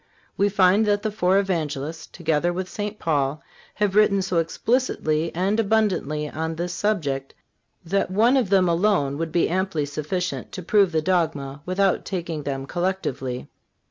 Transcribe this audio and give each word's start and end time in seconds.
We 0.35 0.49
find 0.49 0.87
that 0.87 1.03
the 1.03 1.11
four 1.11 1.37
Evangelists, 1.37 2.07
together 2.07 2.51
with 2.51 2.67
St. 2.67 2.97
Paul, 2.97 3.43
have 3.75 3.93
written 3.95 4.23
so 4.23 4.37
explicitly 4.39 5.31
and 5.35 5.59
abundantly 5.59 6.27
on 6.27 6.55
this 6.55 6.73
subject 6.73 7.35
that 7.85 8.09
one 8.09 8.35
of 8.35 8.49
them 8.49 8.67
alone 8.67 9.19
would 9.19 9.31
be 9.31 9.47
amply 9.47 9.85
sufficient 9.85 10.51
to 10.53 10.63
prove 10.63 10.91
the 10.91 11.03
dogma 11.03 11.61
without 11.67 12.03
taking 12.03 12.41
them 12.41 12.65
collectively. 12.65 13.47